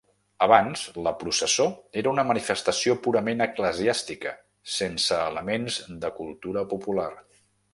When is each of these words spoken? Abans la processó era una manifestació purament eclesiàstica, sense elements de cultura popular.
Abans 0.43 0.83
la 1.07 1.11
processó 1.23 1.67
era 2.01 2.11
una 2.13 2.23
manifestació 2.31 2.95
purament 3.07 3.45
eclesiàstica, 3.47 4.33
sense 4.79 5.21
elements 5.29 5.79
de 6.07 6.13
cultura 6.23 6.65
popular. 6.75 7.11